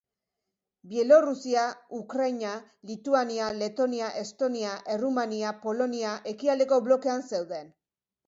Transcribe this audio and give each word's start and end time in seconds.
Bielorrusia, 0.91 1.63
Ukraina, 2.01 2.53
Lituania, 2.91 3.49
Letonia, 3.59 4.07
Estonia, 4.23 4.71
Errumania, 4.95 5.51
Polonia 5.67 6.17
ekialdeko 6.35 6.83
blokean 6.89 7.25
zeuden. 7.33 7.71